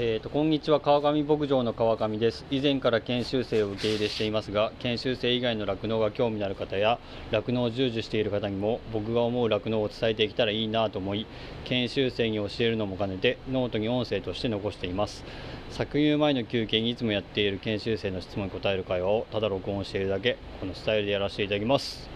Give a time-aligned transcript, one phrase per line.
[0.00, 2.44] えーと、こんにちは川上牧場の川上です。
[2.52, 7.00] 以前から研修生を受け入れしていますが研修生以外の酪農が興味のある方や
[7.32, 11.26] 酪農を従事している方にも僕が思う酪農を伝えていけたらいいなと思い
[11.64, 15.24] 研修生に教えるのも兼ねてノートに音声として残しています。
[15.72, 22.08] 搾乳前の休憩にいつもやっている研修生の質問に答える会話をただ録音しているだけこのスタイルでやらせていただきます。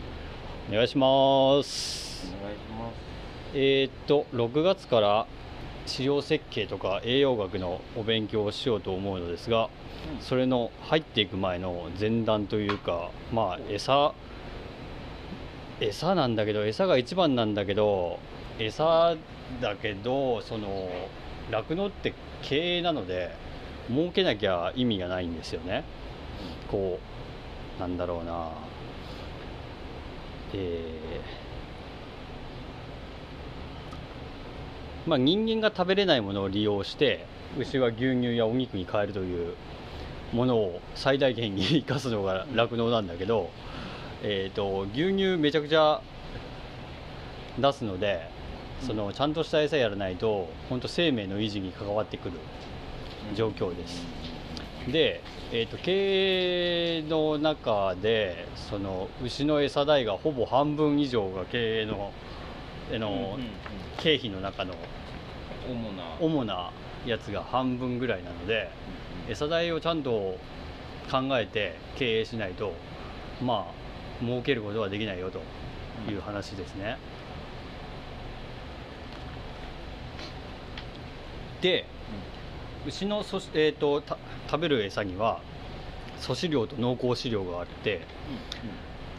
[0.71, 2.33] お願いします。
[2.41, 2.95] お願いします。
[3.55, 5.27] えー、っと6月から
[5.87, 9.69] 飼料設計とか栄養学のお勉強をしようと思うのですが、
[10.21, 14.15] それの入っていく前の前段というかまあ餌
[15.81, 18.19] 餌なんだけど餌が一番なんだけど
[18.59, 19.17] 餌
[19.61, 20.89] だけどその
[21.51, 23.35] 酪農って経営なので
[23.89, 25.85] 儲けなきゃ意味がないんですよね。
[26.71, 26.99] こ
[27.79, 28.51] うなんだろうな。
[30.55, 31.42] えー
[35.07, 37.27] まあ、人間が食べれないものを利用して
[37.59, 39.55] 牛は牛乳やお肉に変えるという
[40.33, 43.51] ものを最大限に生かすのが酪農なんだけど、
[44.23, 46.01] えーと、牛乳めちゃくちゃ
[47.59, 48.31] 出すので
[48.81, 52.33] そのちゃんとした餌やらないと本当生命の維持に関わってくる
[53.37, 54.05] 状況です。
[54.91, 62.13] で、えーと、経営の中でその牛の餌代がほぼ半分以上が経営の
[62.99, 63.39] の
[63.99, 64.75] 経費の中の
[65.69, 66.03] 主な。
[66.21, 66.71] 主な
[67.07, 68.71] やつが半分ぐらいなので、
[69.29, 70.39] 餌代をちゃんと
[71.11, 72.75] 考えて経営しないと
[73.43, 73.67] ま
[74.21, 75.41] あ儲けることはできないよと
[76.11, 76.97] いう話ですね。
[81.61, 81.87] で、
[82.87, 84.03] 牛のそ、えーと、
[84.51, 85.41] 食べる餌には
[86.21, 88.03] 粗飼料と濃厚飼料があって、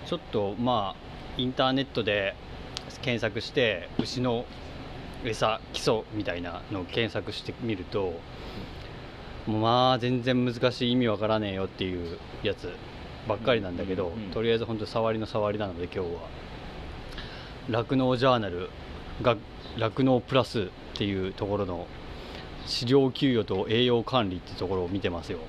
[0.05, 1.01] ちょっとまあ
[1.37, 2.35] インターネットで
[3.01, 4.45] 検索して牛の
[5.25, 8.19] 餌基礎みたいなのを検索してみると、
[9.47, 12.71] もうまあ全然難しい意味わからねえよっていうやつ
[13.27, 16.05] ばっかりなんだけど、とりあえず本当触りの触りなので今日は
[17.69, 18.69] 酪農ジャーナル
[19.21, 19.37] が
[19.77, 20.65] 酪農プラスっ
[20.95, 21.87] ていうところの
[22.65, 25.39] 飼料給与と栄養管理ってところを見てますよ。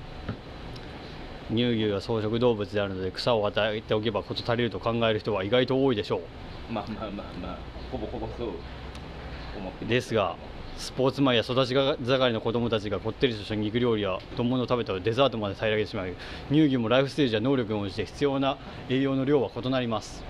[1.49, 6.21] 乳牛は草食動物であるので草を与えておけば事足りると考える人は意外と多いでしょう
[6.69, 7.57] まあまあまあまあ
[7.91, 8.49] ほぼほぼそう
[9.57, 10.35] 思ってですが
[10.77, 16.13] スポーツマンや育ち盛りの子供たちがこってりとした肉料理や丼物を食べたらデザートまで平らげてしまう。
[16.49, 18.57] 乳牛もライフステージや能力に応じて必要な
[18.89, 20.23] 栄養の量は異なります。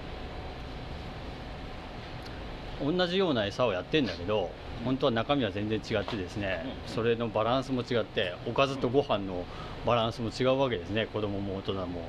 [2.83, 4.51] 同じような餌をやってんだけど
[4.83, 9.45] 本当は中身は全然違ってですねそれのバランスも違っておかずとご飯の
[9.85, 11.07] バランスも違うわけですね。
[11.07, 12.01] 子供も大人も。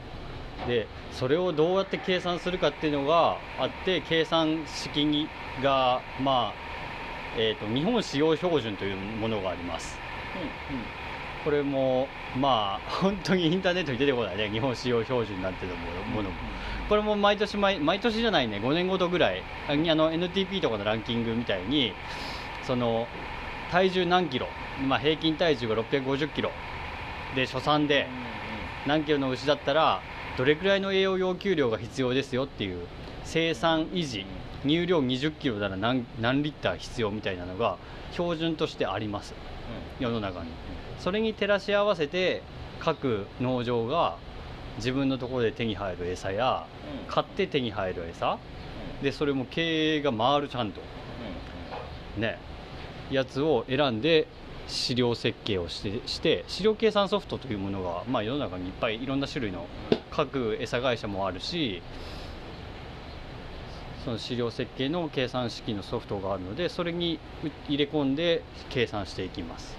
[0.66, 5.28] でそれをどうやって計算するかっていうのがあって計算式
[5.62, 6.66] がまあ
[7.38, 9.98] えーと、日本使用標準というものがあります、
[10.70, 10.84] うんうん、
[11.44, 14.48] これもまあ本当にインターネットに出てこないね。
[14.50, 15.76] 日本使用標準なんていう
[16.12, 16.36] ものも、
[16.88, 18.58] これも毎年毎毎年じゃないね。
[18.58, 19.42] 5年ごとぐらい。
[19.68, 21.92] あの NTP とかのランキングみたいに
[22.64, 23.06] その
[23.70, 24.48] 体重何キロ、
[24.88, 26.50] まあ、平均体重が650キロ。
[27.34, 28.08] で初産で
[28.86, 30.02] 何キロの牛だったら
[30.36, 32.86] どれくらいの栄養要求量が必要ですよっていう
[33.24, 34.26] 生産維持
[34.62, 37.78] 乳量20キロなら何何リッター必要みたいなのが
[38.12, 39.34] 標準としてあります、
[39.98, 40.50] うん、世の中に、
[40.98, 42.42] それに照らし合わせて
[42.80, 44.18] 各農場が
[44.76, 46.66] 自分のところで手に入る餌や、
[47.06, 48.38] うん、買って手に入る餌、
[48.98, 50.80] うん、でそれも経営が回るちゃんと、
[52.18, 52.38] ね。
[53.10, 54.26] やつを選んで
[54.68, 59.66] 飼料設計をしてして飼料計算ソフトというものが、まあ、世の中にいっぱいいろんな種類の
[60.10, 61.82] 各餌会社もあるし
[64.04, 67.18] その資料設計の計算式のソフトがあるのでそれに
[67.68, 69.76] 入れ込んで計算していきます、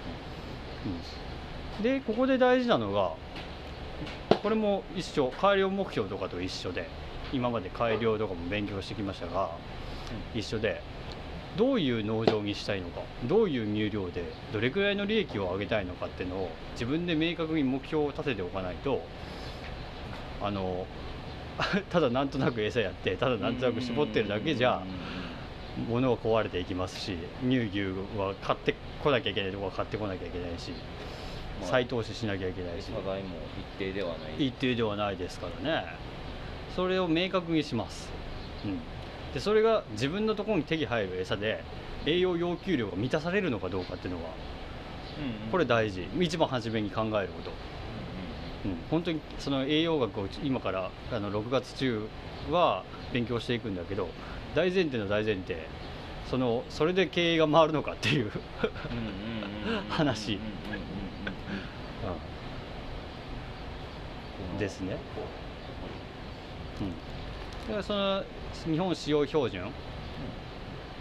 [1.78, 3.12] うん、でここで大事なのが
[4.42, 6.88] これも一緒改良目標とかと一緒で
[7.32, 9.50] 今まで改良とかも勉強してきましたが、
[10.34, 10.80] 一緒で
[11.58, 19.02] どういう農場にしたいのかどういう乳量でどれくらいの利益を上げたいのかっていうのを自分で明確に目標を立てておかないと
[20.40, 20.86] あの
[21.90, 24.80] ただなんとなく餌やってただなんとなく絞ってるだけじゃ
[25.88, 27.80] 物は壊れていきますし乳牛
[28.16, 30.72] は買ってこなきゃいけないところは買ってこなきゃいけないし、
[31.62, 32.90] 再投資しなきゃいけないし。
[32.90, 34.46] も一定ではない。
[34.48, 35.86] 一定ではないですからね。
[36.74, 38.08] それを明確にします、
[38.64, 38.78] うん、
[39.34, 41.62] でそれが自分のところに手に入る餌で
[42.06, 44.30] 栄養要求量が満たされるのかどうかっていうのは、
[45.18, 46.06] うんうん、これ大事。
[46.18, 47.50] 一番初めに考えること、
[48.64, 52.08] うん、うん、本当にその栄養学を今からあの6月中
[52.50, 54.08] は勉強していくんだけど
[54.54, 55.56] 大前提の大前提。
[56.30, 58.30] そのそれで経営が回るのかっていう
[59.88, 60.38] 話。
[64.58, 64.96] ですね。
[66.80, 66.92] うん。
[67.68, 68.24] だからその
[68.64, 69.70] 日本使用標準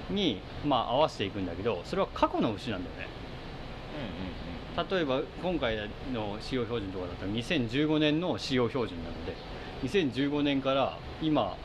[0.09, 3.07] に、まあ、合わせていくんだけどそれは過去の牛なんだよね。
[4.89, 5.75] 例えば今回
[6.13, 9.33] の使用標準とかだったら2015年の使用標準なので
[9.83, 11.57] 2015年から今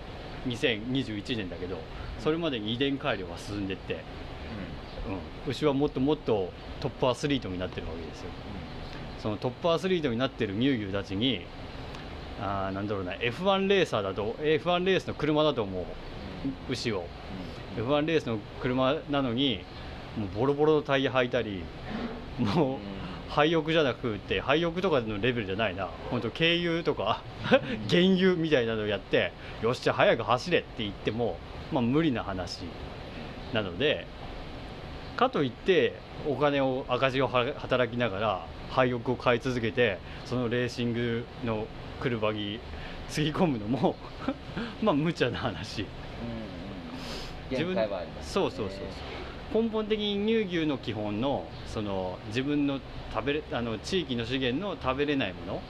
[0.46, 1.76] 2021年だけど
[2.20, 4.02] それまでに遺伝改良が進んでって、
[5.46, 8.26] うん、牛はもっともっとトップアスリートになってるわけですよ。
[9.22, 11.44] そのトップアスリートになってる乳牛たちに
[12.42, 15.84] あーなんだろうな F1 レーサーだと F1 レースの車だと思う。
[16.68, 17.06] 牛を。
[17.76, 19.60] F1 レースの車なのに
[20.18, 21.62] もうボロボロのタイヤ履いたり
[22.38, 22.78] もう
[23.30, 25.88] 廃屋じゃなくて廃屋とかのレベルじゃないな。
[26.10, 27.22] 本当軽油とか
[27.88, 31.38] 原油みたいなのをやってよっしゃ早く走れって言っても、
[31.72, 32.64] まあ、無理な話
[33.54, 34.06] なので
[35.22, 35.94] かといって
[36.26, 41.66] お金を赤字をは働きながら廃屋を買い続けてそのレーシングの
[42.00, 42.58] 車に
[43.08, 43.94] つぎ込むのも
[44.82, 45.86] まあ無茶な話。
[47.50, 48.78] 自分限界はありますそうそうそう
[49.52, 49.62] そう。
[49.62, 52.80] 根本的に乳牛の基本のその自分の
[53.12, 55.60] 食べれあの地域の資源の食べれないも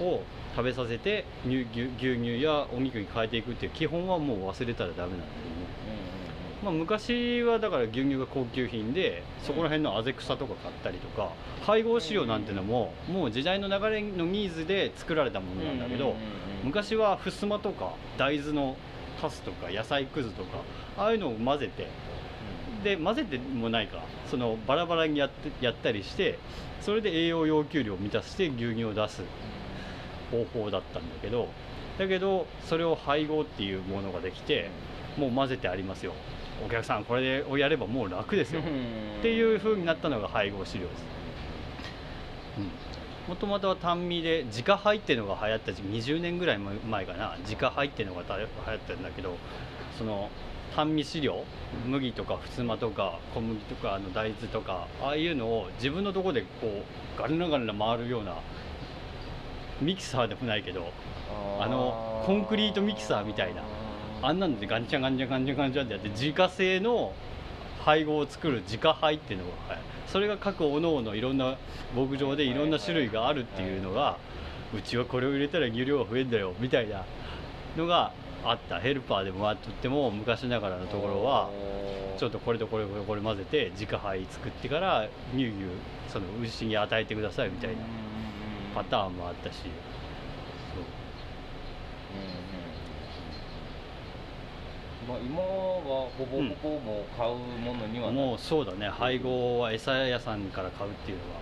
[0.00, 0.22] のを
[0.56, 5.57] 食べさせて乳牛牛乳やお肉に変えていくっていう基本はもう忘れたらダメなんだけども、
[6.62, 11.30] まあ、昔はだから牛乳が高級品でそこら辺のあぜ草とか買ったりとか
[11.62, 16.16] 配合飼料なんてのももう時代の流れのニーズで作られたものなんだけど
[16.64, 18.76] 昔はふすまとか大豆の
[19.20, 20.58] カスとか野菜くずとか
[20.96, 21.86] ああいうのを混ぜて
[22.82, 26.38] で混ぜてもないかそのバラバラにやってやったりして
[26.80, 29.22] それで栄養要求量を満たして牛乳を出す
[30.30, 31.48] 方法だったんだけど
[31.98, 34.70] だけどそれを配合っていうものができて
[35.16, 36.12] もう混ぜてありますよ
[36.64, 38.60] お客さんこれをやればもう楽ですよ。
[38.60, 38.64] っ
[39.22, 41.04] ていう風になったのが配合飼料です。
[43.28, 47.36] もともとは単味で自家配っていうのが流行った時期20年ぐらい前かな。
[47.40, 49.36] 自家配っていうのが流行ったんだけど
[49.96, 50.30] その
[50.74, 51.44] 単味飼料
[51.86, 56.82] 麦とかふすまとか小麦とかあの大豆とかああいうのを自分のところでこ
[57.16, 58.36] うガルナガルナ回るような
[59.80, 60.92] ミキサーでもないけど
[61.60, 63.62] あのコンクリートミキサーみたいな
[64.22, 67.12] あんなのでガンチャガンチャガンチャガンチャってやって自家製の
[67.84, 71.56] 配合を作る自家配っていうのが、はい、それが各おのおのいろんな
[71.96, 74.18] 牧場でいろんな種類があるっていうのが
[74.76, 77.04] うちはこれを入れたら牛量が増えんだよみたいな
[77.76, 78.12] のが
[78.44, 81.50] あったヘルパーでもあっても昔ながらのところは
[82.18, 85.54] ちょっとこれとこれとこれ混ぜて自家配作ってから乳牛
[86.08, 87.76] その牛に与えてくださいみたいな
[88.74, 89.56] パターンもあったし
[90.74, 90.84] そう
[95.08, 95.44] まあ、今は
[96.18, 98.88] ほぼほぼもう買うものにはなもうそうだね。
[98.88, 101.40] 配合は餌屋さんから買うっていうのは。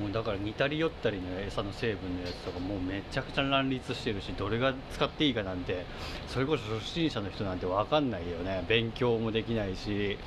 [0.00, 5.84] もうだから似たり寄ったりの餌の成分のやつとかもうめちゃくちゃ乱立してるしどれが使っていいかなんて
[6.26, 8.64] それこそ初心者の人なんて分かんないよね。
[8.66, 10.18] 勉強もできないし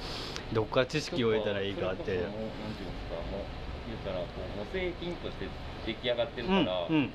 [0.53, 1.95] どっから知識を得たらいいかって。
[1.95, 3.41] なんていうんですかもう
[3.89, 4.25] 言ったらこ
[4.55, 5.47] うもう製品として
[5.87, 7.09] 出来上がってるから、うんうん。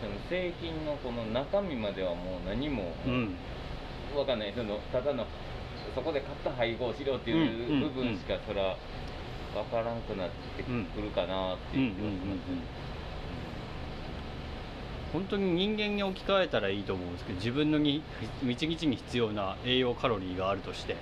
[0.00, 3.34] その製品のこの中身まではもう何もうん。
[4.16, 4.52] わかんない。
[4.54, 5.26] そのただの
[5.94, 8.76] そこで買った配合しろっていうんうんう部分しかそらわ
[9.70, 10.70] からんくなってく
[11.00, 12.88] るかなっていう気がしますね。
[15.12, 18.02] 本当に人間に置き換えたらいいと思うんですけど自分のに
[18.46, 20.96] 一日に必要な栄養カロリーがあるとして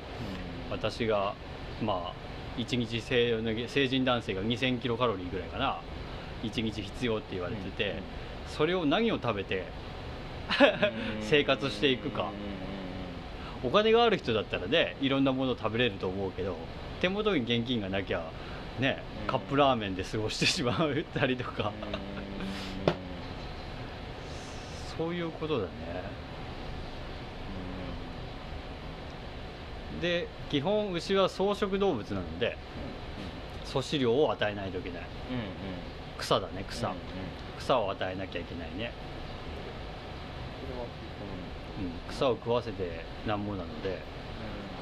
[0.70, 1.34] 私が
[1.82, 5.80] まあ一日成成人男性が2000キロカロリーぐらいかな
[6.46, 8.02] 一日必要って言われてて、
[8.48, 9.66] それを何を食べて
[11.20, 12.30] 生活していくか。
[13.64, 16.56] お金がある人だったらねいろんなもの食べれると思うけど
[17.00, 18.30] 手元に現金がなきゃ
[18.78, 19.26] ねうん。
[19.26, 20.76] カップラーメンで過ごしてしまっ
[21.14, 21.72] たりとか。
[24.96, 25.68] そういうことだね。
[30.00, 32.56] で基本牛は草食動物なので
[33.66, 35.02] 粗飼料を与えないといけない
[36.18, 36.92] 草だね草、
[37.58, 38.92] 草を与えなきゃいけないね、
[41.80, 44.00] うん、草を食わせてなんぼなので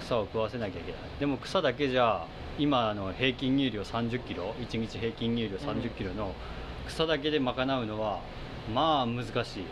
[0.01, 1.01] 草を食わせなきゃいけない。
[1.19, 2.27] でも草だけじゃ
[2.59, 6.35] 今あの平均乳量3 0キロ1日平均乳量3 0キロの
[6.87, 8.21] 草だけで賄うのは
[8.73, 9.65] まあ難しい、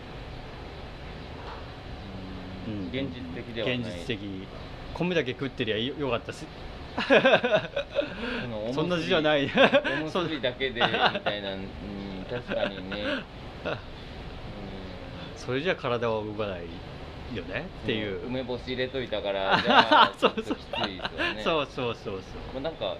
[2.68, 2.88] うん。
[2.88, 3.78] 現実的ではない。
[3.78, 4.18] 現実的。
[4.94, 6.32] 米だけ食ってりゃよよかった
[8.72, 9.50] そんな字じゃない。
[10.00, 10.80] おむすびだけで
[11.14, 11.68] みたいな、うん、
[12.28, 13.04] 確かにね、
[15.36, 16.62] それじゃ体は動かない
[17.34, 21.42] よねっていう、梅干し入れといたから じゃあちそうそうょっときついですよね。
[21.42, 22.96] そうそうそうそうまあなんか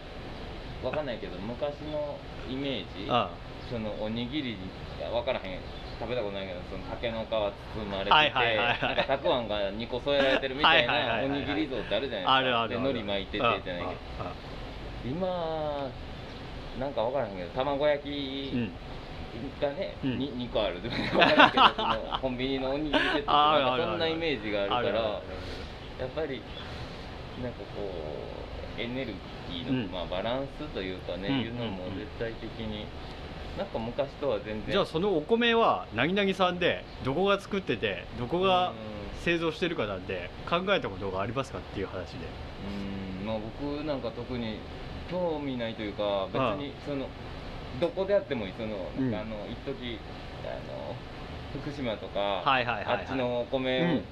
[0.83, 2.19] わかんないけど昔の
[2.51, 3.31] イメージあ
[3.71, 4.57] そのおにぎり
[5.01, 5.61] がわからへん
[6.01, 8.81] 食べたことないけどその竹の皮包まれてて、はいはいはいはい。
[8.83, 12.35] なんかたくあんが2個添えられてるみたいなおにぎり像ってあるじゃないですか。
[12.35, 13.75] あるあるで海苔巻いててじゃないけど。
[14.21, 14.35] あ
[15.05, 15.91] 今
[16.79, 18.73] なんかわからへんけど卵焼うきん
[19.61, 20.19] がね、うん。
[20.19, 25.23] に2個あるわからんけどそのコンビニのおにぎりセットんかそんなイメージがあるから
[26.01, 26.43] やっぱり
[27.43, 27.89] なんかこ
[28.79, 29.13] うエネル
[29.51, 29.91] ギーの、うん。
[29.91, 31.41] まあ、バランスというかね、うん。
[31.41, 32.87] いうのも絶対的に
[33.59, 34.73] なんか昔とは全然。
[34.73, 38.73] じゃあそのお米はなぎなぎさんでどこが作っててどこが
[39.25, 42.19] 製造してるかなんて考えたことがありますかっていう話で。
[43.21, 43.27] うん。
[43.27, 44.59] まあ僕なんか特に
[45.11, 47.07] 興味ないというか別にその
[47.81, 48.53] どこであってもいい。
[48.57, 49.11] そのうん。
[49.11, 49.99] なんかあの一時
[50.45, 50.97] あの
[51.61, 52.97] 福島とか、はいはいはいはい。
[53.01, 54.03] あっちのお米、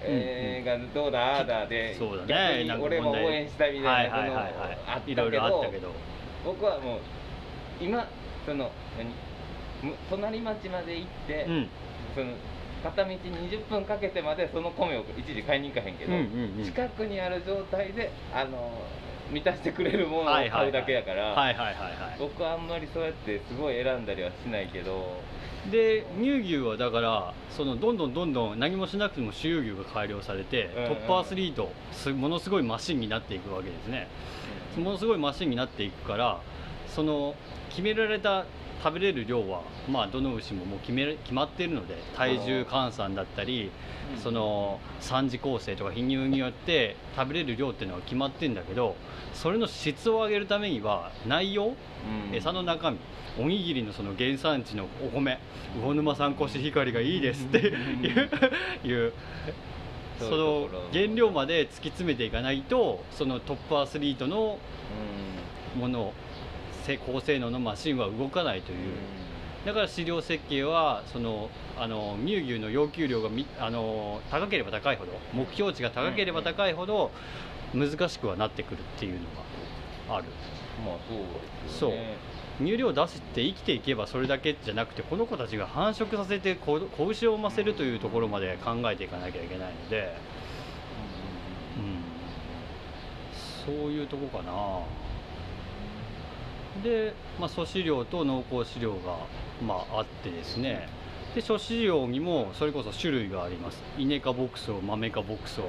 [0.67, 2.67] がどうだああだでそうだね。
[2.67, 4.79] 逆に俺も応援したいみたいなのはいはいはいはい。
[4.85, 5.89] あったけど
[6.45, 6.99] 僕はもう
[7.81, 8.07] 今
[8.45, 9.09] その何？
[9.09, 9.30] む
[10.11, 11.69] 隣町まで行って、うん。
[12.15, 12.27] その
[12.83, 18.73] 片道20分かけてまでその米を一時買いに行かへんけど、うんうんうん近くにある状態であの
[19.31, 21.37] 満たしてくれるものを買うだけやから、
[22.19, 25.21] 僕はあんまりそうやってすごい選んだりはしないけど
[25.71, 34.09] で乳牛はだからそのどんどんどんどん何もしなくても周遊牛が改良されて、うんうんトップアスリートすものすごいマシンになっていくわけですね。
[34.77, 36.41] ものすごいマシンになっていくから
[36.95, 37.35] その
[37.71, 38.45] 決められた
[38.83, 43.71] 食べれる量は、まあ、どの牛ももう決め決まっているので体重換算だったり
[44.15, 44.21] うん。
[44.21, 48.97] その産地構成とか貧乳によって食べれる量っていうのは決まってるんだけど
[49.35, 52.35] それの質を上げるためには内容うん。
[52.35, 52.99] 餌の中身
[53.39, 55.39] おにぎりのその原産地のお米
[55.83, 57.59] 魚沼産コシヒカリがいいですって
[58.85, 59.13] いう
[60.19, 64.59] その原料まで突き詰めていかないとそのトップアスリートの
[65.79, 66.30] ものせ
[66.99, 68.79] 高性能のマシンは動かないという、
[69.65, 77.11] だから飼料設計はそのあの乳牛の要求量がみあの高ければ高いほど目標値が高ければ高いほど
[77.75, 79.21] 難しくはなってくるっていうの
[80.09, 80.25] がある。
[80.85, 81.19] まあそう
[81.69, 82.17] ですよね。
[82.61, 90.15] 乳量を出して生きていけばそれだけじゃなくてこの子たちが繁殖させて子子牛を産ませるというところまで考えていかなきゃいけないので、
[91.79, 94.53] うん、そういうとこかな
[96.83, 99.17] で、まあ、粗飼料と濃厚飼料が、
[99.65, 100.89] まあ、あってですね。
[101.35, 103.83] で諸飼料にもそれこそ種類があります。
[103.99, 105.63] 稲科牧草豆科牧草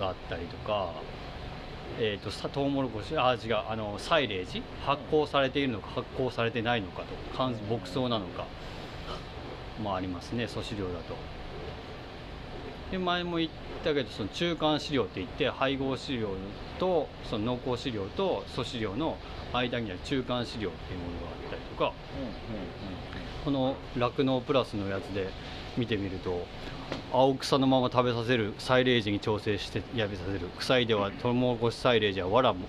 [0.00, 0.92] があったりとか、
[1.98, 4.62] えー、とさトウモロコシあ違うあのサイレージ？
[4.84, 7.06] 発酵されているのか発酵されてないのかと。
[7.36, 8.46] 乾牧草なのか。
[9.82, 11.14] もありますね粗飼料だと
[12.90, 13.50] で前も言っ
[13.84, 16.30] たけどその中間飼料って言って配合飼料
[16.78, 19.18] とその濃厚飼料と粗飼料の
[19.52, 21.92] 間にある中間飼料っていうものがあったりとか
[23.44, 25.28] この酪農プラスのやつで
[25.76, 26.46] 見てみると
[27.12, 32.66] 青草のまま食べさせるサイレージに調整してやべさせる臭いではトウモロコシサイレージやわらも。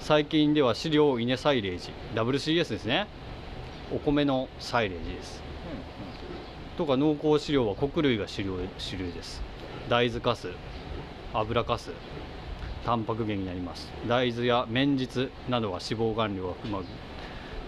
[0.00, 3.08] 最近では飼料稲サイレージ WCS ですね。
[3.92, 5.45] お米のサイレージです
[6.76, 9.42] とか濃厚飼料は穀類が主流主流です。
[9.88, 10.48] 大豆かす
[11.32, 11.90] 油かす
[12.84, 13.90] タンパク源になります。
[14.06, 16.86] 大豆や綿実などは脂肪含量が含まる。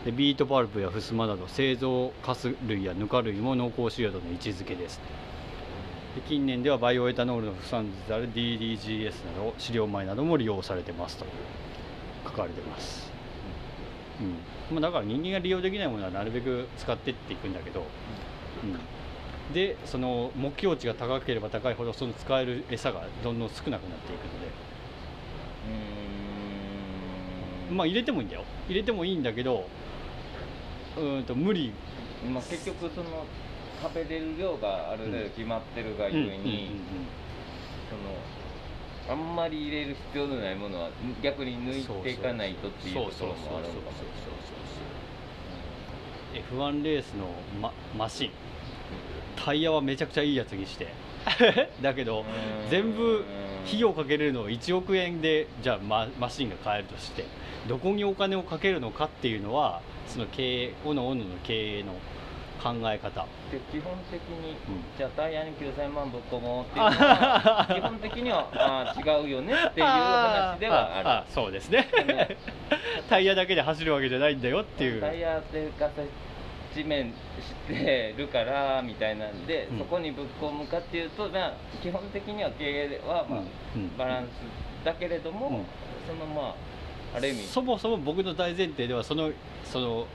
[0.05, 5.01] でビートパルプやふすまなど製造かす類やぬか類も濃厚飼料との位置づけです。
[6.15, 11.27] で近年ではバイオエタノールの副産物である DDGS など飼料米なども利用されてますと。
[12.25, 13.11] 書かれてます、
[14.71, 14.75] うん。
[14.75, 17.81] まあ、だから人間が利用できないものはなるべく使ってっていくんだけど、
[18.63, 18.79] うん、
[19.53, 24.69] でその目標値が高ければ高いほどその使える餌がどんどん少なくなっていくので。
[27.71, 28.45] まあ入れてもいいんだよ。
[28.69, 29.69] 入れてもいいんだけど
[30.97, 31.73] うーんと無理。
[32.33, 33.27] まあ結局その
[33.83, 36.71] 食べれる量がある程度決まってるがゆえに、
[39.09, 40.91] あんまり入れる必要のないものは
[41.23, 43.97] 逆に抜いていかないとっていうところもあるのかも。
[43.97, 44.03] し
[46.35, 47.27] れない F1 レースの
[47.61, 48.31] ママシン
[49.45, 50.89] タイヤはめちゃくちゃいいやつにして。
[51.81, 52.71] だけどうん。
[52.71, 53.25] 全部
[53.67, 57.25] 費用かけれるのを1億円でじゃあママシンが買えるとして
[57.69, 61.93] どこにお金をかけるのかっていうのはその経営おのおのの経営の
[62.63, 63.27] 考え方。
[63.53, 64.57] で基本的に、ん。
[64.97, 71.09] じゃあタイヤに9000万ぶっ込もうっていうのは 基本的にはあー違うよねっていう話ではある。
[71.09, 71.89] あそうですね。
[73.09, 75.01] タイヤだけで走るわけじゃないんだよっていう。
[75.01, 76.03] タイヤでガサ
[76.75, 77.15] 地面し
[77.67, 79.79] てるからみたいなんで、うん。
[79.79, 83.41] そこにぶっ込むかっていうと、まあ、基本的には経営は、まあ
[83.75, 83.83] うん。
[83.83, 83.97] うん。
[83.97, 85.65] バランスだけれども、うん。
[86.07, 86.55] そのまあ
[87.17, 87.43] ある意味。
[87.45, 89.31] そもそも僕の大前提ではその
[89.65, 90.07] その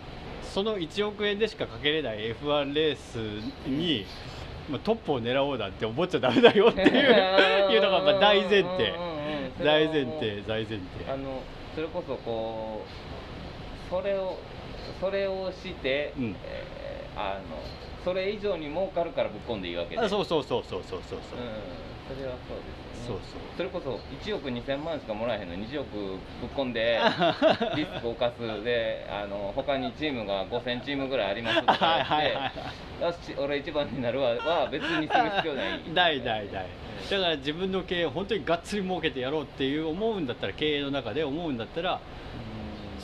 [0.41, 3.17] その1億円でしかかけれない F1 レース
[3.67, 4.05] に、
[4.69, 6.89] まあ、トップを狙おうなんて思っちゃダメだよっていう
[7.73, 8.93] いうのがまあ大前提。
[9.63, 10.79] 大前提大前提。
[11.11, 11.41] あの
[11.75, 14.37] それこそこうそれを
[14.99, 16.35] それをして、うん。
[16.45, 16.83] えー
[17.15, 17.57] あの
[18.03, 20.01] それ以上に儲かるからぶっ込んでいいわけで。
[20.01, 21.19] あそうそうそうそうそうそう。
[21.29, 22.63] そう、うん、それはそうで
[22.97, 23.13] すよね。
[23.13, 23.41] そうそう。
[23.55, 26.17] それこそ1億2000万しかもらえへんのに20億ぶっ
[26.55, 26.99] 込んで
[27.77, 28.63] リスクを犯す。
[28.63, 32.51] であの他にチームが5000チームぐらいありますとか はいはい言っはい。
[32.51, 34.31] てよし俺一番になるわ。
[34.31, 35.81] は別にする必要ない。
[35.93, 36.67] ないないない。
[37.09, 41.99] だから自分の経営を本当にがっつり儲けてやろうっていう思うんだったら経営の中で思うんだったら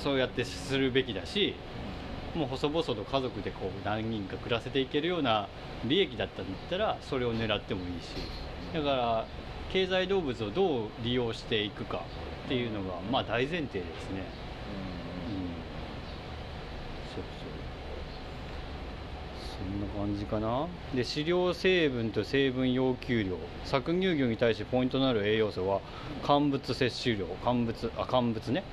[0.04, 1.56] そうやってするべきだし
[2.36, 5.48] もう細々と家族でこう何人か暮らせていけるような
[5.86, 8.16] 利益だったんだったらそれを狙ってもいいし。
[8.74, 9.26] だから
[9.72, 12.04] 経済動物をどう利用していくか
[12.46, 14.22] っていうのがまあ大前提ですね。
[14.22, 15.46] うん。
[17.14, 17.50] そうそう。
[19.60, 20.68] そんな感じかな。
[20.96, 23.38] で飼料成分と成分要求量。
[23.66, 25.82] 搾乳魚に対してポイントとなる栄養素は
[26.24, 27.26] 乾物摂取量。
[27.44, 28.64] 乾物あ乾物ね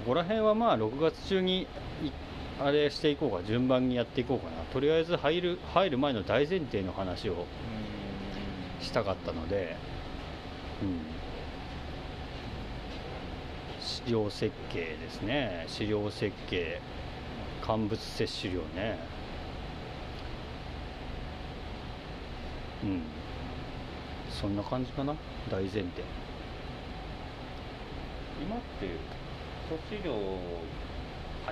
[0.00, 1.66] ここら辺はまあ6月中にい
[2.60, 4.62] あれしていこうか順番にやっていこうかな。
[4.72, 7.46] とりあえず入る入る前の大前提の話を
[8.80, 9.76] したかったので、
[10.82, 11.00] うん、
[13.80, 15.64] 資料設計ですね。
[15.68, 16.80] 資料設計。
[17.62, 18.98] 乾物摂取量ね。
[22.82, 23.02] うん。
[24.30, 25.14] そんな感じかな。
[25.50, 25.84] 大前提。
[28.42, 28.86] 今って
[29.70, 30.12] 粗飼料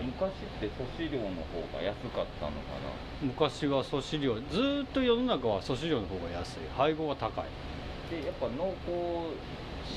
[0.01, 2.91] 昔って粗飼料の方が安かったのかな？
[3.23, 6.59] 昔は粗飼料ずーっと世の中は粗飼料の方が安い。
[6.77, 7.45] 配合が高い。
[8.11, 9.35] でやっぱ濃厚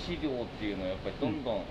[0.05, 1.63] 飼料っていうのはやっぱりどんどん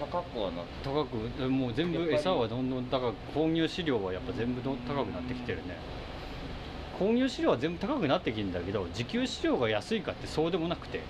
[0.00, 5.76] 高くはなって、高くでもう全部餌はどんどん高く購入飼料はやっぱ全部どん高くなってきてるね。
[6.98, 11.00] 購入飼料は全部高くなってきてるんだけど自給飼料が安いかってそうでもなくて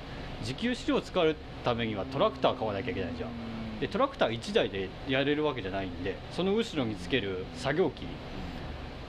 [0.40, 3.30] 自給飼料を使うためにはトラクター買わなきゃいけないじゃん
[3.84, 8.06] でトラクター1台でやれるわけじゃないんでその後ろにつける作業機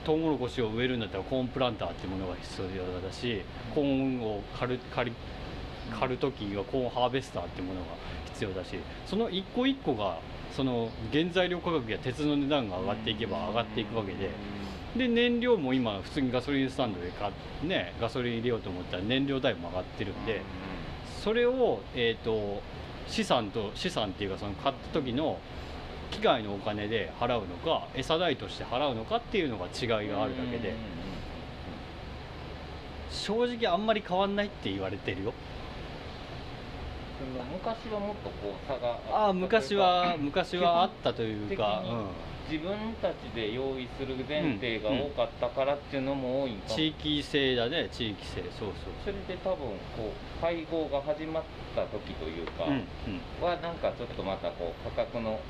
[0.04, 3.40] トウモロコシを植えるんだったらコーンプランターっていうものが必要だし
[3.74, 5.12] コーンを刈る刈り
[5.98, 7.86] 刈る時はコーンハーベスターっていうものが
[8.26, 10.18] 必要だしその一個一個が
[10.54, 14.28] その原材料価格や鉄の値段が上がっていけば上がっていくわけで
[14.94, 17.32] で燃料も今普通にガソリンスタンドで買っ
[17.66, 20.42] ねガソリン入れようと思ったら燃料代も上がってるんで
[21.24, 22.60] それを、えー、と
[23.08, 25.38] 資産と資産っていうかその買った時の
[26.10, 30.74] 機械のお金で払うのか餌代として払うのかっていうのが違いがあるだけで
[33.10, 35.32] 正直あんまり変わんないって言われてるよ。
[37.50, 42.04] 昔はもっとこう差がああ昔は昔はあったというか、基本的に
[42.50, 48.42] 自分たちで用意する前提が多かったからっていうのも多いんうん、かも、地域性だね地域性。
[48.58, 48.70] そう
[49.04, 49.58] それで多分
[49.96, 51.42] こう配合が始まっ
[51.74, 52.64] た時というか、
[53.44, 55.40] はなんかちょっとまたこう価格の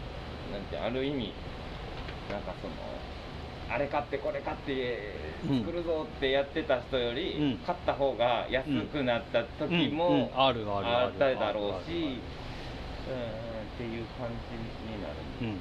[0.53, 1.33] なんてある意味
[2.31, 2.75] なんかその
[3.69, 5.15] あれ買ってこれ買って
[5.51, 7.59] うん作るぞってやってた人より、うん。
[7.59, 10.41] 買った方が安くなった時うんも、うん。
[10.41, 11.07] あるあるある。
[11.07, 12.37] あっただろうし、うん
[13.67, 14.57] っていう感じ
[14.91, 15.15] になる。
[15.43, 15.57] うんうん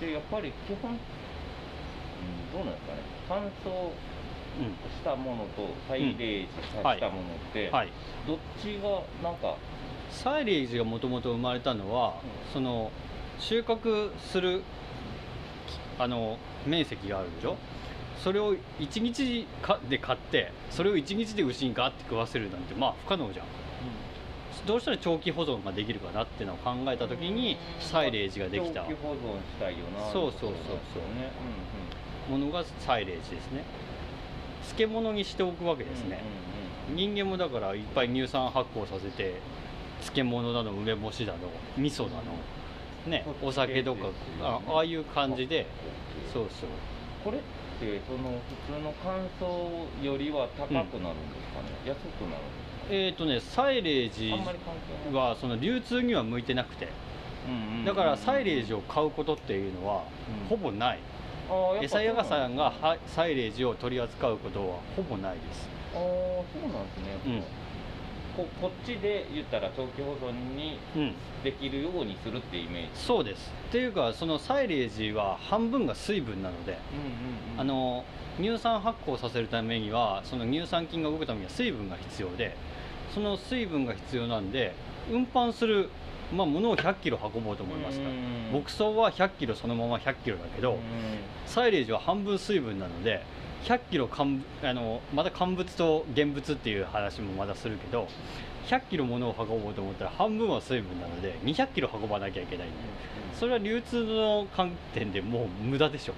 [0.00, 0.98] でやっぱり基本、うん、
[2.52, 3.02] どうなんですかね。
[3.28, 3.90] 乾燥
[4.58, 6.48] うんしたものとサイレージ
[6.82, 7.72] さしたものって、うん。
[7.74, 7.88] はい。
[8.26, 9.56] どっちがなんか
[10.10, 12.52] サイレージがもともと生まれたのは、うん。
[12.52, 12.90] その
[13.38, 14.62] 収穫する
[15.98, 17.56] あの面積があるでしょ？
[18.22, 23.46] それを1日かで買ってそれを1日で牛にガーって食わせるなんてまあ不可能じゃん
[24.64, 28.82] どうしたら長期保存ができるかなっていうのを考えた時にサイレージができた。
[28.82, 29.18] 長期保存し
[29.60, 30.50] たいよなそうそうそうそう。
[31.18, 31.30] ね
[32.28, 33.62] ものがサイレージですね。
[34.62, 36.20] 漬物にしておくわけですね、
[36.92, 39.40] 人間もだからいっぱい乳酸発酵させて
[40.00, 41.38] 漬物だの梅干しだの
[41.76, 42.22] 味噌だの
[43.06, 44.08] ねお酒とか
[44.42, 45.66] あああいう感じで。
[46.32, 46.70] そうそう。
[47.22, 51.04] これってその普通の乾燥よりは高くなるんですか
[51.62, 54.32] ね、安くなるんですえっ、とねサイレージ
[55.12, 56.88] はその流通には向いてなくて。
[57.48, 60.02] うんうんうんだからサイレージを買うことっていうのは
[60.42, 60.48] うん。
[60.48, 60.98] ほぼない。
[61.80, 62.72] 餌屋がさんが
[63.06, 65.68] サイレージを取り扱うことはほぼないです。
[65.94, 67.42] ああそうなんですね、
[68.36, 71.14] ここっちで言ったら長期保存にうん。
[71.42, 72.88] できるようにするってイメージ。
[72.94, 73.52] そうです。
[73.68, 77.60] っていうかそのサイレージは半分が水分なのでうんうんうん。
[77.60, 78.04] あの
[78.38, 82.56] 乳酸発酵させるためにはその乳酸菌が動くためには水分が必要で
[83.14, 84.74] その水分が必要なんで
[85.10, 85.88] 運搬する
[86.34, 87.98] まあ物を1 0 0キロ運ぼうと思います。
[87.98, 90.78] からうん牧草は1 0 0キロそのまま1 0 0キロだけど、うん。
[91.46, 93.24] サイレージは半分水分なので
[93.66, 98.06] 100キロ乾あのまた乾物と現物っていう話もまだするけど
[98.68, 102.76] 100キロ物を運ぼうと思ったら半分は水分なので200キロ運ばなきゃいけないんで
[103.34, 106.14] それは流通の観点でもう無駄でしょ。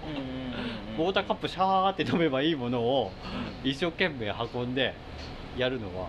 [0.96, 3.11] ウォーターカップシャーって飲めばいいものを
[3.64, 4.94] 一生懸命運んで
[5.56, 6.08] やるのは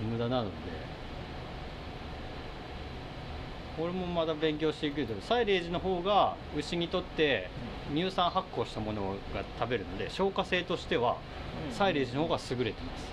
[0.00, 0.50] 無駄なので
[3.80, 7.48] 俺もまだ勉強していくけどサイレージの方が牛にとって
[7.94, 11.16] 乳酸発酵したものが食べるので消化性としては
[11.70, 13.06] サイレージの方が優れてます。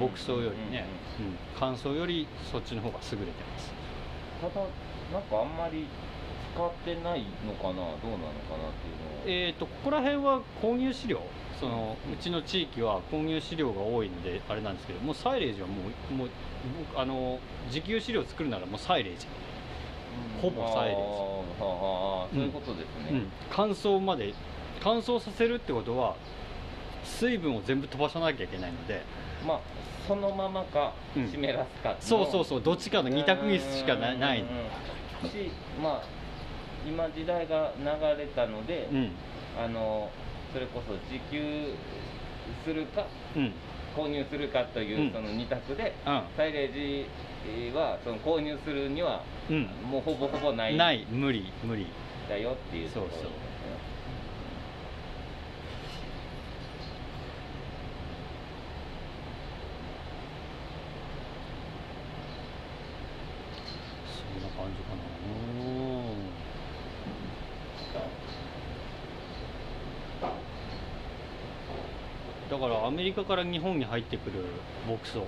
[0.00, 0.06] うん。
[0.06, 0.84] 牧草よりね、
[1.20, 3.72] うん、乾燥よりそっちの方が優れてます。
[4.40, 4.66] ただ
[5.12, 5.86] なんかあんまり
[6.54, 7.74] 使ってないのかな？
[7.74, 9.48] どうなのかなっていうのは。
[9.48, 11.22] えー、とここら辺は購入飼料？
[11.58, 15.74] そのうちの地域は購入飼料が多いのであれなんですけどもうサイレージはも
[16.10, 16.30] うもう
[16.88, 19.26] 僕あの自給飼料作るならもうサイレージ、
[20.40, 24.34] ほぼサイレージあーはあはあそういうことですね、うん、乾燥まで
[24.82, 26.16] 乾燥させるってことは
[27.04, 29.02] 水分を全部飛ばさなきゃいけないので
[29.46, 29.60] まあ
[30.10, 31.30] そのままかうん。
[31.30, 31.90] 湿らすか。
[31.90, 32.62] のそうそうそう。
[32.62, 34.40] どっちかの二択にしかなない。
[34.40, 34.54] うんうん
[35.22, 35.30] うん。
[35.30, 36.02] しまあ
[36.84, 37.84] 今時代が流
[38.18, 39.12] れたので、うん。
[39.56, 40.10] あの
[40.52, 41.74] それこそ自給
[42.64, 43.52] するかうん。
[43.96, 45.12] 購入するかという、うん。
[45.12, 46.22] その二択でうん。
[46.36, 47.06] サイレージ
[47.74, 49.62] はその購入するにはうん。
[49.90, 50.76] もうほぼほぼない。
[50.76, 51.06] ない。
[51.10, 51.52] 無理。
[51.64, 51.86] 無理。
[52.28, 53.20] だよっていうそうそう。
[53.22, 53.28] そ
[64.38, 65.00] んな感じかな。
[72.50, 74.44] だからアメリカから日本に入ってくる
[74.88, 75.20] 牧草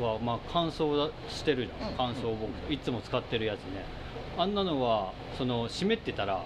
[0.00, 1.90] はまあ乾燥だしてるじゃん。
[1.90, 1.94] うん。
[1.96, 3.84] 乾燥牧草いつも使ってるやつね。
[4.38, 6.42] あんなのはその湿ってたら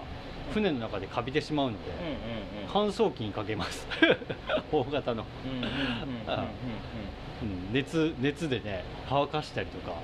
[0.53, 1.77] 船の中でカビてしまうので
[2.71, 3.87] 乾燥機にかけます。
[4.71, 5.25] 大型の、
[7.71, 9.95] 熱熱でね乾かしたりとか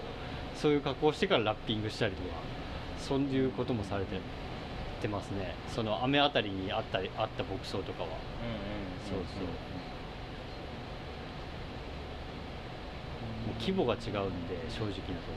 [0.56, 2.30] そういう加工してからラッピングしたりとか
[3.00, 4.18] そういうこともされて
[5.02, 5.56] てますね。
[5.68, 7.06] その雨あたりにあったあっ
[7.38, 8.10] た牧草とかは。
[9.10, 9.48] そうそう
[13.43, 15.32] もう規模が違うんで正直なと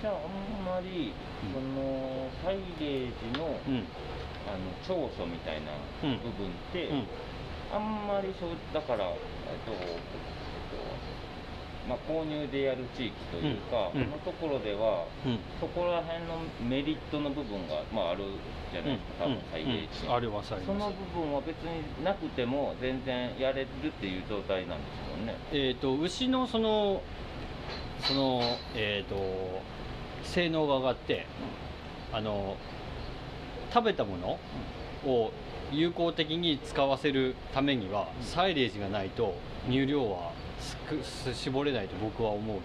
[0.00, 1.12] じゃああんまり、
[1.44, 1.52] うん。
[1.52, 3.84] そのサイレージの,、うん。
[4.48, 6.18] あの長所みたいなうん。
[6.20, 7.04] 部分って、うん。
[7.72, 9.12] あんまりそうだから、えっ
[9.66, 10.39] とえっと
[11.90, 14.02] まあ、購入でやる地域というか、うん。
[14.02, 14.10] うん。
[14.12, 15.38] のところではうん。
[15.60, 18.22] そこら辺のメリットの部分が、まあ、ある
[18.72, 20.20] じゃないですか、多分サイレージに、うんあ
[20.66, 25.34] その部分は別になくても全然やれるっていう状態なんですもんね。
[25.52, 27.02] えー、と牛のその
[28.02, 28.40] その
[28.74, 29.16] えっ、と
[30.22, 31.26] 性能が上がって
[32.12, 32.56] あの
[33.72, 34.38] 食べたもの
[35.04, 35.32] を
[35.72, 39.34] 有効的に使わせるためにはサイレージがないと
[39.68, 40.32] 乳量は
[41.34, 42.62] 絞れないと僕は思うね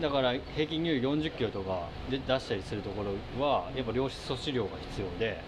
[0.00, 5.42] だから平均乳量40キロとかで出したりするところはやっぱ良質素飼料が必要で。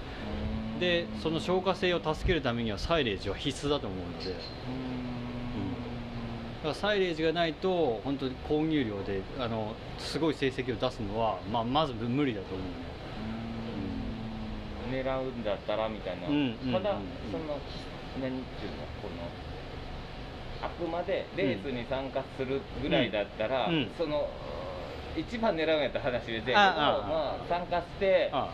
[0.81, 4.35] でその消化性を助けるためにはサイレージは必須だと思うので。
[4.35, 4.35] だ
[6.63, 12.67] からサイレージがないと本当に高乳量であのすごい成績を出すのは、まあ、まず無理だと思う
[14.93, 16.97] ね狙うんだったらみたいな、うんうんうんただ
[17.31, 17.59] その
[18.21, 19.27] 何っていうのこの
[20.63, 23.75] あくまでレースに参加するぐらいだったら、うん。
[23.75, 23.91] うん。
[23.99, 24.29] その
[25.17, 27.47] 一番狙うんやったら話でやけどあああまあ。
[27.49, 28.49] 参加してあ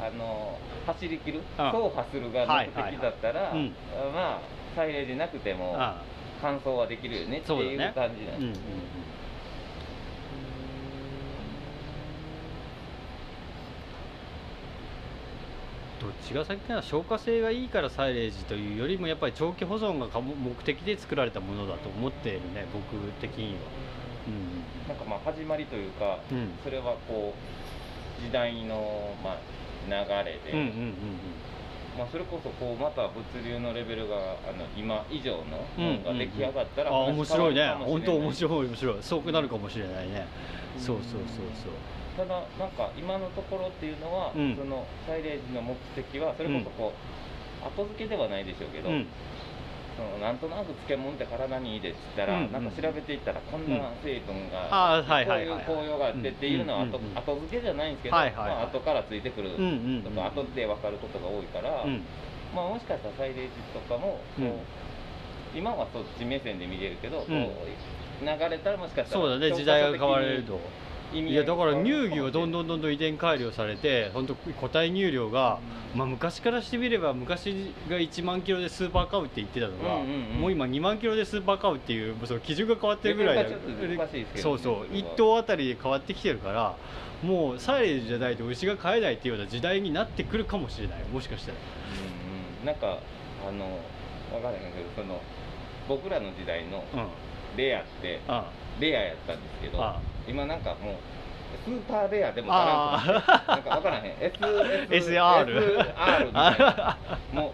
[0.00, 0.10] あ。
[0.16, 3.66] の走り切るあ走破するが目的だったら、はいはいはい。
[4.06, 4.14] うん。
[4.14, 4.40] まあ
[4.74, 6.02] サイレージなくてもあ
[6.40, 8.60] 完走はできるよねっていう感じなんです、
[16.20, 23.60] どっちが先かな消化性がいいからサイレージというよりもやっぱり長期保存が目的で作られたものだと思っているね僕的には。
[24.28, 24.88] うん。
[24.88, 26.50] なんかまあ始まりというか、うん。
[26.62, 27.34] それはこ
[28.20, 29.36] う時代の、まあ、
[29.88, 30.94] 流れで、うんうんうん
[31.98, 34.20] まあ、それこそこうまた物流のレベルがあ
[34.52, 37.74] の今以上のうんものが出来上がったら、あ面白いね。
[37.80, 38.96] 本当面い白い面白い。
[39.00, 40.26] そうなるかもしれないね。
[40.78, 41.20] そうそうそう
[41.54, 44.56] そうただなんか今のところっていうのは、うん。
[44.56, 49.06] そのサイレージの目的はそれこそこう、後付けではないでしょうけど、うん。
[49.96, 52.52] そのなんとなく漬物って体にいいでっつったら、うん。
[52.52, 55.64] なんか調べていったらこんな成分が、あーはいはいはいはい。
[55.64, 58.48] こういう効用があってっていうのは後,、うん後付けじゃないんですけど、はいはいはい。
[58.56, 59.54] まあ、後からついてくる。
[59.54, 60.02] うんうんうん。
[60.02, 62.02] とか、後で分かることが多いから、うん。
[62.54, 64.52] まあ、もしかしたらサイレージとかもこう、うん。
[65.54, 67.48] 今はそっち目線で見れるけど、こううん
[68.20, 69.54] 流れたらもしかしたらそうだね。
[69.54, 70.60] 時代が変われると
[71.12, 75.60] 意味合いやだから乳牛はどんどんんどんどん遺伝改良されて本当個体乳量が、
[75.94, 80.40] まあ、昔からしてみれば昔が1万キロでスーパーカウって言ってたのが、うんうんうん。
[80.40, 83.56] もう今2万キロでスーパーカウっていうその基準が変わってるぐらいでね
[84.36, 84.86] そうそう。
[84.86, 86.76] それは1頭あたりで変わってきてるから
[87.22, 91.04] もうサイレージじゃないと牛が飼えないっていうような時代になってくるかもしれない。
[91.12, 91.58] もしかしたら。
[91.58, 92.66] うんうん。
[92.66, 92.98] なんか
[93.48, 93.78] あの
[94.30, 95.20] 分からへんけどその
[95.88, 97.06] 僕らの時代のうん。
[97.56, 100.94] レアってあレアやったんですけどあ今なんかもう
[101.64, 104.04] スーパーレアでも足らんくななんか分からへん。
[104.20, 104.34] S
[104.90, 106.96] S SR SR みたいな。
[107.32, 107.52] も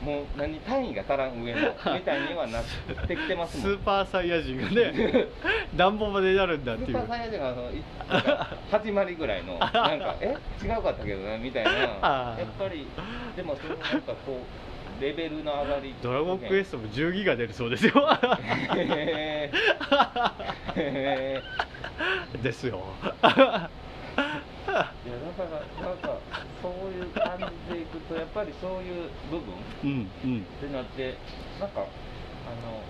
[0.00, 1.60] うもう何単位が足らん上の
[1.94, 2.64] みたいにはなっ
[3.06, 3.66] てきてますもん。
[3.66, 5.26] スーパーサイヤ人がね
[5.74, 6.96] 暖房までなるんだっていう。
[6.98, 10.36] スーパーサイヤ人がその始まりぐらいの なんかえ？
[10.62, 11.70] 違うかったけどなみたいな。
[11.70, 12.86] やっぱり
[13.36, 15.94] でもそのなんかこうレベルの上がり。
[16.02, 17.92] ドラゴンクエストも10ギガ出るそうですよ。
[22.42, 22.82] ですよ。
[23.22, 23.68] ー
[24.18, 26.18] いやだからなんか
[26.62, 30.40] そういう感じでいくとやっぱりそういう部分うんうん。
[30.40, 31.16] ってなって
[31.58, 32.82] なんかあの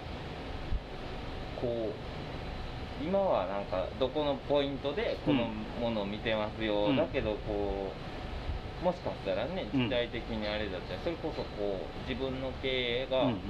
[1.61, 5.49] こう今はなんかどこのポイントでこの
[5.81, 6.97] ものを見てますよ、うん。
[6.97, 8.08] だけどこう
[8.83, 9.83] もしかしたらねうん。
[9.85, 13.41] 時代的にあれだったら、それこそこう自分の経営がうん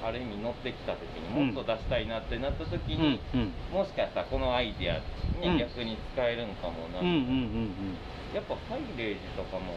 [0.00, 1.54] ある意味乗ってきた時にうん。
[1.54, 3.52] もっと出したいなってなった時うんに、うん。
[3.72, 5.00] もしかしたらこのアイディア
[5.40, 5.58] にうん。
[5.58, 7.96] 逆に使えるんかもな、うんうんうん
[8.34, 9.72] やっぱサイレージとかも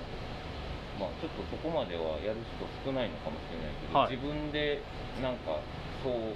[1.00, 4.12] まあちょっとそこまではやる人少ないのかもしれないけど、はい。
[4.12, 4.84] 自分で
[5.24, 5.62] なんか
[6.04, 6.36] そう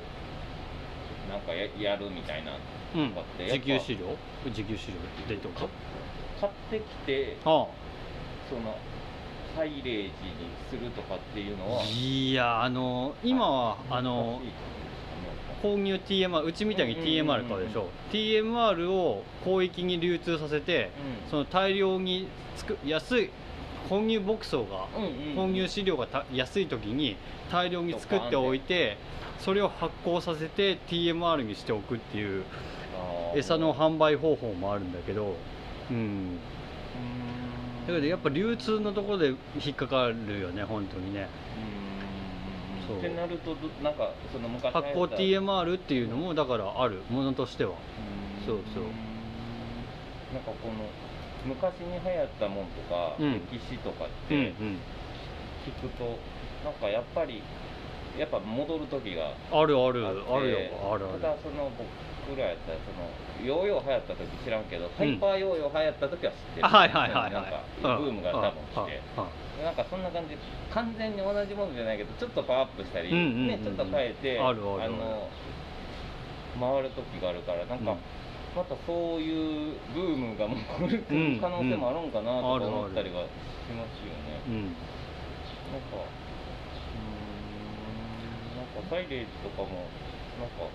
[1.30, 2.54] なんかややるみたいな
[2.95, 4.15] うんうんとかってやっぱ自給飼料？
[4.45, 5.49] 自給飼料でと？
[5.49, 5.67] か
[6.39, 7.67] 買ってきてあ
[8.49, 8.77] その
[9.55, 10.12] サイレージに
[10.69, 14.41] するとかっていうのはあいやあの今はあの
[15.63, 17.88] 購入 TMR うちみたいに TMR 買うでしょ。
[18.12, 20.91] TMR を広域に流通させて
[21.23, 21.29] うん。
[21.31, 23.29] その大量につく安い
[23.89, 25.36] 混入牧草がうんうんうん。
[25.36, 27.15] 混入飼料がた安い時に
[27.51, 28.97] 大量に作っておいて
[29.39, 32.43] それを発酵させて TMR にしておくっていう
[33.36, 35.36] 餌の販売方法もあるんだけど
[35.89, 36.38] うん
[37.93, 39.27] けどやっぱ流通のところで
[39.63, 41.29] 引っかかるよね本当にね。
[42.87, 42.95] そう。
[42.97, 47.71] うんってなるとどなんかその昔発行 TMR っていうのもだからあるものとしては。
[47.71, 48.45] うん。
[48.45, 48.83] そうそう。
[50.33, 50.73] なんかこの
[51.45, 53.33] 昔に流行ったもんとか、うん。
[53.51, 54.79] 歴史とかっうんうてん。
[55.65, 56.17] 聞くと、
[56.63, 57.41] なんかやっぱり
[58.17, 60.07] やっぱ戻る時があるある。
[60.07, 60.59] あるよ
[60.91, 61.19] あるある。
[61.19, 61.87] ただその僕
[62.33, 63.05] らやったらその
[63.45, 67.33] ヨーヨー流行った時知らんけど、ハイパーヨーヨー流行った時は知ってる、あはいはいはいはい。
[67.33, 67.61] なんか
[68.01, 69.01] ブームが多分来て、
[69.61, 70.38] なんかそんな感じ。
[70.73, 75.29] 完全に同じものじゃないけどちょっとパワーアップしたり、ね、ちょっと変えてあの
[76.59, 77.99] 回る時があるからなんか、うん。
[78.55, 81.03] またそういうブームがもう来る
[81.39, 84.39] 可能性もあるんかなと思ったりはしますよね。
[84.47, 84.71] うん。
[85.71, 87.03] なんかうー
[88.55, 89.88] んなんかサイレージとかも
[90.39, 90.71] なんか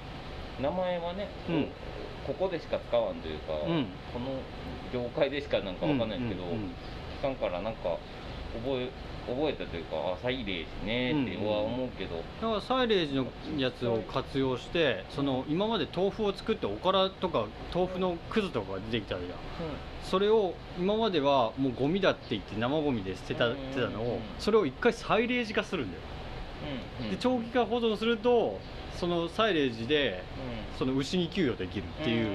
[0.61, 1.67] 名前はね、うん。
[2.27, 3.87] ここでしか使わんというか、うん。
[4.13, 4.41] この
[4.93, 6.75] 業界でしかなんかわかんないですけど、うんうんうん
[7.23, 7.99] 聞からなんか
[8.65, 8.91] 覚え
[9.29, 13.27] 覚えたというかあサイレージねっては思うけど、だからサイレージの
[13.59, 17.45] やつを活用してその今まで豆腐を作っておからとか
[17.75, 19.31] 豆腐のくずとかが出てきたじゃん。
[20.03, 23.69] それを今まではもうゴミだって言って生ゴミで捨てたうんうんうん。
[23.73, 26.03] 捨てたのをそれを一回サイレージ化するんだよ。
[27.01, 27.11] うんうん。
[27.11, 28.59] で長期化保存すると
[29.01, 30.23] そのサイレージで
[30.73, 30.79] うん。
[30.79, 32.29] その牛に給与できるっていう。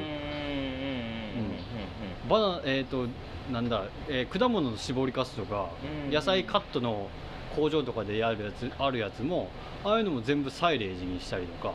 [2.28, 3.06] バナえっ、と
[3.52, 5.70] なんだ、えー果物の絞りかすとか
[6.08, 6.14] うん。
[6.14, 7.08] 野菜カットの
[7.56, 9.50] 工場とかでやるやつあるやつも
[9.84, 11.74] ああいうのも全部サイレージにしたりとか。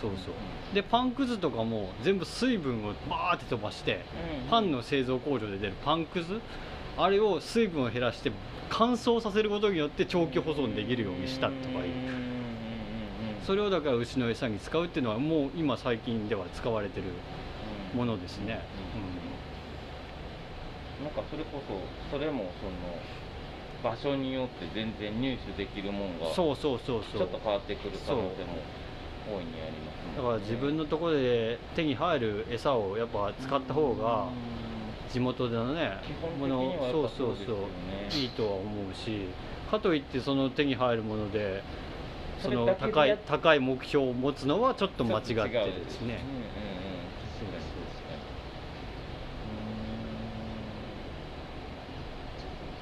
[0.00, 0.74] そうそう。
[0.74, 4.04] でパンくずとかも全部水分をバーって飛ばして
[4.50, 6.40] パンの製造工場で出るパンくず
[6.96, 8.30] あれを水分を減らして
[8.68, 12.33] 乾燥させることによって長期保存できるようにしたとかいう
[13.46, 17.06] それをだから牛の餌に使うっていうのはもう今最近では使われてる
[17.94, 18.60] ものですね、
[21.02, 21.62] なんかそれこ
[22.10, 27.04] そそれもその場所によって全然入手できるもんがちょそうそうそう。
[27.12, 28.30] そうっと変わってくる可能性も
[29.28, 30.16] 大いにありますね。
[30.16, 34.28] だから自分のところで手に入る餌をやっぱ使った方が
[35.12, 39.28] 地元でのね基本的ものそうそうぱそういいとは思うし
[39.70, 41.62] かといってその手に入るもので
[42.44, 45.50] その高い高い目標を持つのはちょっと間違ってる
[45.84, 46.18] ですね。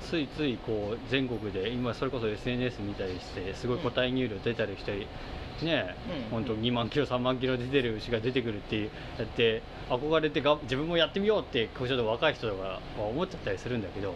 [0.03, 5.07] ついついこう全国で今それこそ SNS 見たりしてすごい個体入力出たりしたり
[5.63, 5.95] ね
[6.29, 6.31] うん。
[6.31, 8.89] 本当2万キロ3万キロ出てる牛が出てくるってや
[9.23, 14.15] って憧れてが自分もやってみようってこうちょっと若い人とかは思っちゃったりするんだけど。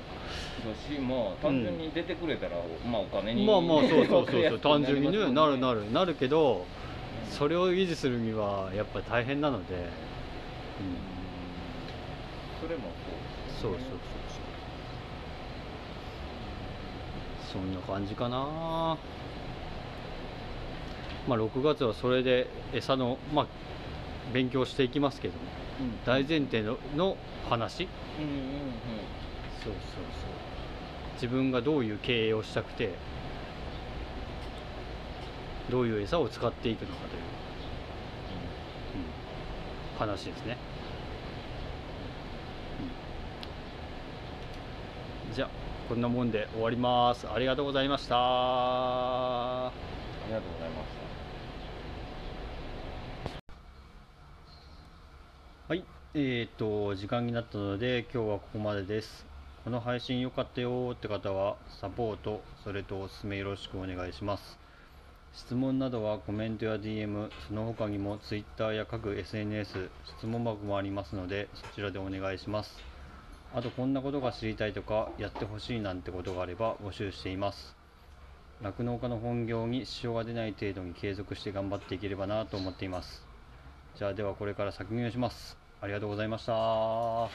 [0.64, 2.56] だしまあ単純に出てくれたら、
[2.90, 6.64] まあお金にまあまあそうそうそうそう 単純にねなるなるなるけど
[7.28, 9.80] うんそれを維持するにはやっぱ大変なので、うん、
[12.60, 12.84] それも
[13.60, 13.96] そうそうそうそう。
[17.52, 18.98] そんな感じかな
[21.26, 23.46] まあ6月はそれで餌のまあ
[24.32, 25.40] 勉強していきますけども
[25.80, 25.98] うん。
[26.04, 27.16] 大前提のの
[27.48, 27.88] 話。
[28.18, 28.40] うんうんうん。
[29.62, 30.30] そうそうそう。
[31.14, 32.98] 自分がどういう経営をしたくて
[35.68, 37.22] どういう餌を使っていくのかという、
[38.94, 39.12] うん、
[39.98, 40.58] 話ですね、
[45.28, 45.34] うん。
[45.34, 45.50] じゃあ
[45.88, 47.28] こんなもんで終わります。
[47.30, 49.72] ありがとうございました。
[50.22, 51.05] ありがとうございました
[55.68, 59.26] はい、えー、と時間になったので今日はここまでです。
[59.64, 64.60] この配信良かったよって方はサポート、それとおすすめよろしくお願いします。
[65.32, 72.78] 質問などはコメントや DM、その他にも Twitter や各 SNS、質問箱もありますのでそちらでお願いします。
[73.52, 77.74] あとこんなことが知りたいとかやってほしいなんてことがあれば募集しています。
[78.62, 83.25] 酪農家の本業に支障が出ない程度に継続して頑張っていければなと思っています。
[83.98, 85.56] じゃあではこれから削減します。
[85.80, 87.30] ありがとうございました。